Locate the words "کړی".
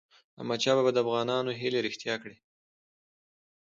2.23-2.37